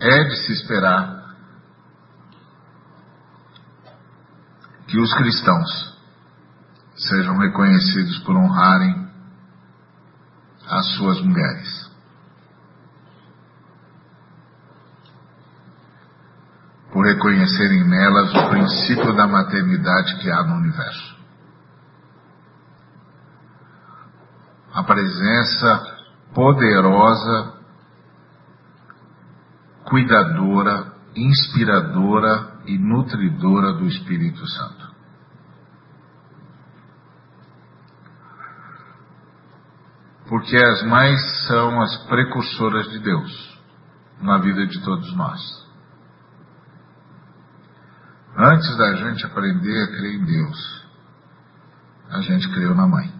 [0.00, 1.17] é de se esperar
[4.88, 5.98] que os cristãos
[6.96, 9.06] sejam reconhecidos por honrarem
[10.66, 11.88] as suas mulheres.
[16.90, 21.18] Por reconhecerem nelas o princípio da maternidade que há no universo.
[24.72, 25.98] A presença
[26.34, 27.58] poderosa,
[29.84, 34.94] cuidadora, inspiradora e nutridora do Espírito Santo.
[40.28, 43.58] Porque as mães são as precursoras de Deus
[44.20, 45.40] na vida de todos nós.
[48.36, 50.86] Antes da gente aprender a crer em Deus,
[52.10, 53.10] a gente creu na mãe.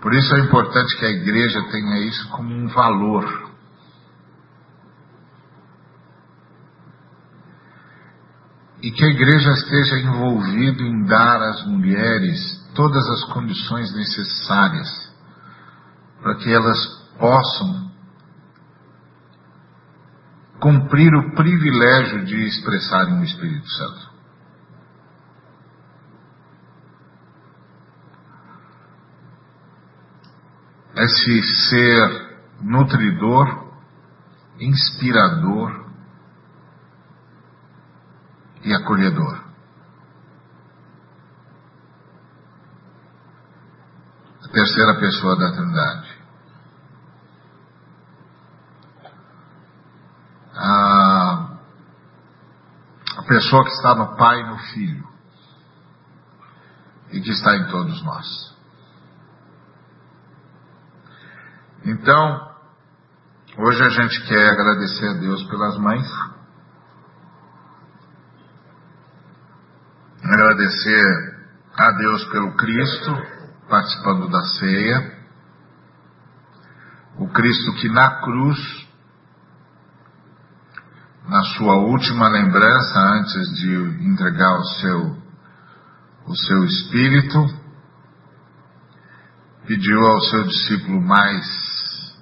[0.00, 3.53] Por isso é importante que a igreja tenha isso como um valor
[8.84, 12.38] e que a igreja esteja envolvida em dar às mulheres
[12.74, 15.10] todas as condições necessárias
[16.20, 16.78] para que elas
[17.18, 17.90] possam
[20.60, 24.10] cumprir o privilégio de expressarem o Espírito Santo.
[30.94, 33.66] Esse ser nutridor,
[34.60, 35.83] inspirador,
[38.64, 39.44] e acolhedor.
[44.42, 46.24] A terceira pessoa da Trindade.
[50.56, 51.58] A,
[53.18, 55.08] a pessoa que está no Pai e no Filho
[57.10, 58.54] e que está em todos nós.
[61.84, 62.54] Então,
[63.58, 66.33] hoje a gente quer agradecer a Deus pelas mães
[70.54, 71.34] agradecer
[71.76, 73.10] a Deus pelo Cristo,
[73.68, 75.14] participando da ceia.
[77.18, 78.88] O Cristo que na cruz,
[81.28, 83.74] na sua última lembrança, antes de
[84.06, 85.22] entregar o seu,
[86.26, 87.38] o seu espírito,
[89.66, 92.16] pediu ao seu discípulo mais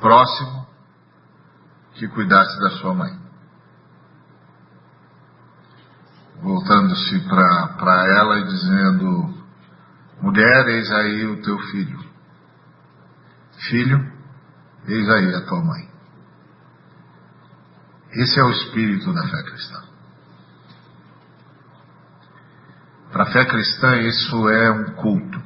[0.00, 0.66] próximo
[1.94, 3.29] que cuidasse da sua mãe.
[6.42, 9.34] Voltando-se para ela e dizendo:
[10.20, 12.00] Mulher, eis aí o teu filho.
[13.68, 14.12] Filho,
[14.86, 15.88] eis aí a tua mãe.
[18.12, 19.82] Esse é o espírito da fé cristã.
[23.12, 25.42] Para a fé cristã, isso é um culto,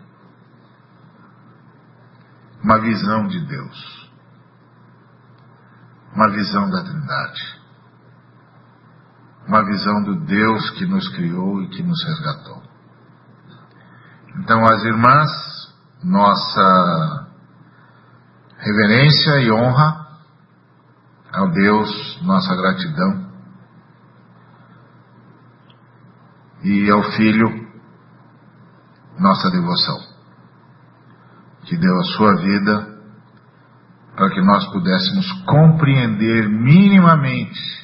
[2.62, 4.10] uma visão de Deus,
[6.14, 7.53] uma visão da Trindade
[9.46, 12.62] uma visão do Deus que nos criou e que nos resgatou.
[14.38, 15.30] Então, as irmãs,
[16.02, 17.28] nossa
[18.58, 20.06] reverência e honra
[21.32, 23.32] ao Deus, nossa gratidão.
[26.62, 27.68] E ao Filho,
[29.18, 29.98] nossa devoção,
[31.64, 32.94] que deu a sua vida
[34.16, 37.83] para que nós pudéssemos compreender minimamente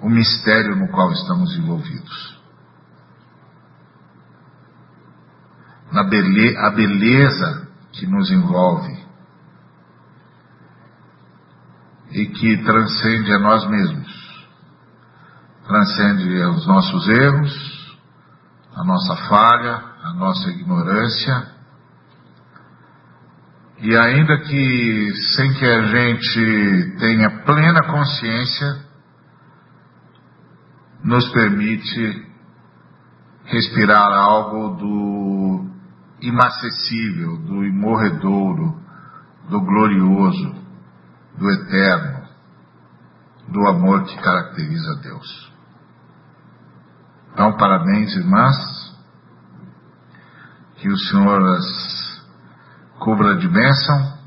[0.00, 2.34] o mistério no qual estamos envolvidos.
[5.92, 9.04] Na bele a beleza que nos envolve
[12.10, 14.48] e que transcende a nós mesmos,
[15.66, 17.98] transcende os nossos erros,
[18.74, 21.54] a nossa falha, a nossa ignorância,
[23.78, 28.84] e ainda que sem que a gente tenha plena consciência,
[31.04, 32.32] nos permite
[33.44, 35.70] respirar algo do
[36.22, 38.82] inacessível, do imorredouro,
[39.50, 40.54] do glorioso,
[41.36, 42.26] do eterno,
[43.48, 45.52] do amor que caracteriza Deus.
[47.32, 48.56] Então, parabéns, irmãs.
[50.76, 52.24] Que o Senhor as
[52.98, 54.18] cubra de bênção.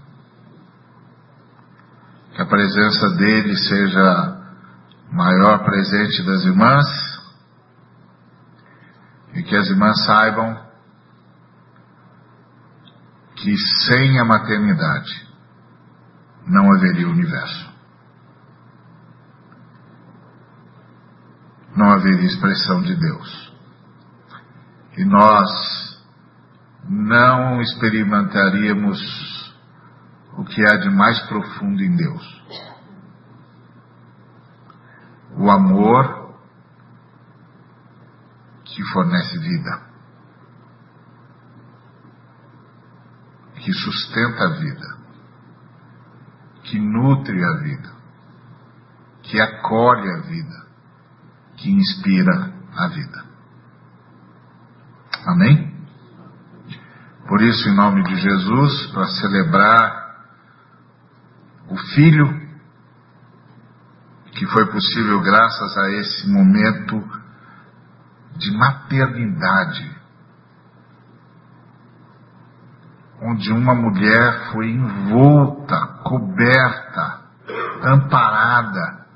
[2.34, 4.37] Que a presença dele seja
[5.12, 6.86] maior presente das irmãs.
[9.34, 10.68] E que as irmãs saibam
[13.36, 13.56] que
[13.86, 15.28] sem a maternidade
[16.48, 17.68] não haveria universo.
[21.76, 23.54] Não haveria expressão de Deus.
[24.98, 25.98] E nós
[26.90, 29.00] não experimentaríamos
[30.38, 32.44] o que há de mais profundo em Deus.
[35.38, 36.36] O amor
[38.66, 39.88] que fornece vida.
[43.68, 44.98] que sustenta a vida,
[46.64, 47.92] que nutre a vida,
[49.24, 50.68] que acolhe a vida,
[51.58, 53.26] que inspira a vida.
[55.26, 55.76] Amém?
[57.28, 60.08] Por isso, em nome de Jesus, para celebrar
[61.68, 62.47] o Filho,
[64.38, 67.04] que foi possível graças a esse momento
[68.38, 69.98] de maternidade
[73.20, 77.22] onde uma mulher foi envolta, coberta,
[77.82, 79.08] amparada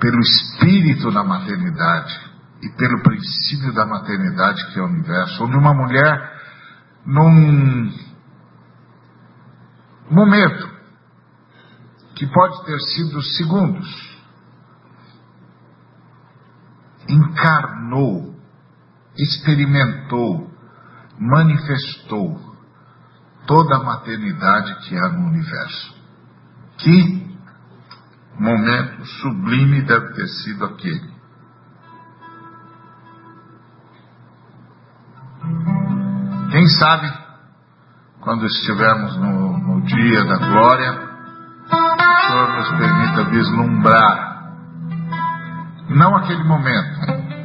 [0.00, 2.18] pelo espírito da maternidade
[2.62, 6.32] e pelo princípio da maternidade que é o universo, onde uma mulher,
[7.04, 7.92] num
[10.10, 10.77] momento
[12.18, 14.18] que pode ter sido segundos,
[17.08, 18.34] encarnou,
[19.16, 20.48] experimentou
[21.18, 22.40] manifestou
[23.46, 25.96] toda a maternidade que há no universo.
[26.78, 27.36] Que
[28.38, 31.18] momento sublime deve ter sido aquele.
[36.52, 37.12] Quem sabe,
[38.20, 41.07] quando estivermos no, no dia da glória,
[42.26, 44.42] Senhor nos permita vislumbrar,
[45.88, 47.00] não aquele momento,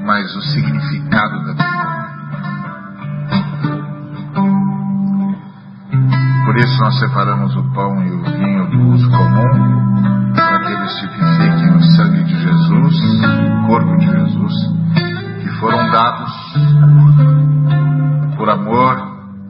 [0.05, 2.13] mas o significado daquele momento.
[6.45, 10.93] Por isso nós separamos o pão e o vinho do uso comum, para que eles
[10.99, 12.95] tipifiquem o sangue de Jesus,
[13.63, 14.53] o corpo de Jesus,
[15.41, 16.31] que foram dados
[18.35, 18.97] por amor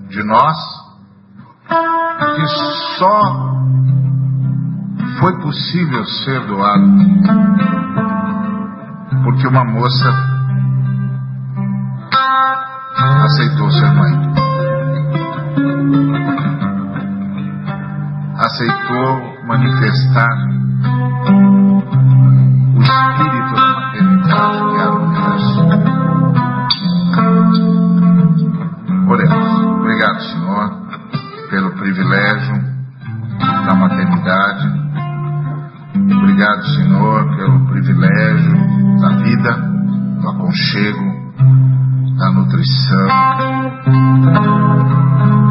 [0.09, 0.57] de nós,
[2.35, 2.47] que
[2.99, 3.62] só
[5.23, 6.83] foi possível ser doado
[9.23, 10.09] porque uma moça
[13.23, 14.33] aceitou ser mãe.
[18.37, 20.37] aceitou manifestar
[37.83, 39.51] privilégio da vida,
[40.21, 41.03] do aconchego,
[42.17, 43.07] da nutrição,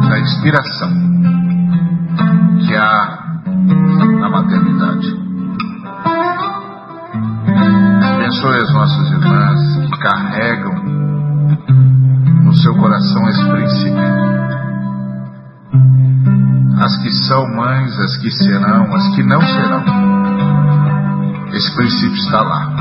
[0.09, 0.89] da inspiração
[2.59, 3.35] que há
[4.19, 5.15] na maternidade.
[8.15, 10.73] Abençoe as nossas irmãs que carregam
[12.43, 14.33] no seu coração esse princípio.
[16.81, 18.72] As que são mães, as que serão,
[22.33, 22.72] princípio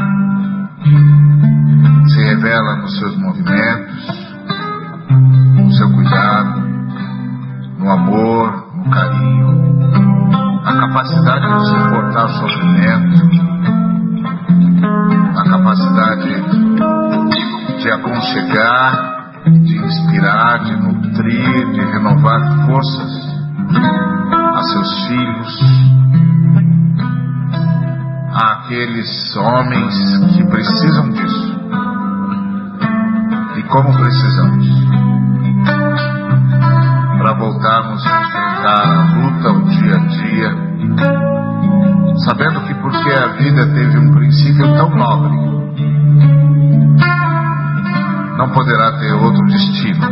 [48.73, 50.07] poderá ter outro destino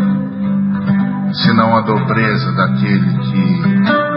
[1.32, 3.62] senão a dobreza daquele que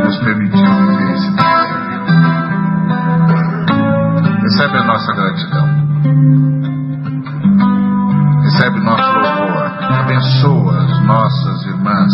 [0.03, 1.63] nos permitiu viver esse tempo.
[4.41, 5.67] Recebe a nossa gratidão.
[8.43, 9.71] Recebe nosso louvor.
[9.99, 12.11] Abençoa as nossas irmãs,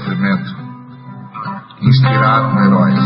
[0.00, 0.56] sofrimento,
[1.82, 3.04] inspiraram heróis,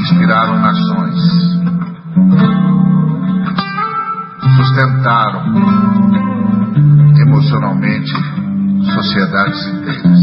[0.00, 1.20] inspiraram nações,
[4.56, 5.42] sustentaram
[7.20, 8.12] emocionalmente
[8.94, 10.20] sociedades inteiras.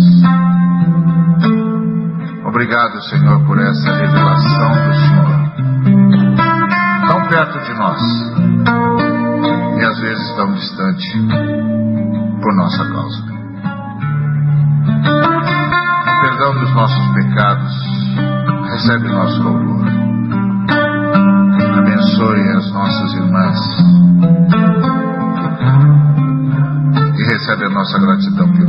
[2.45, 5.29] Obrigado, Senhor, por essa revelação do Senhor,
[7.07, 8.78] tão perto de nós
[21.77, 23.59] Abençoe as nossas irmãs.
[27.15, 28.68] E recebe a nossa gratidão pelo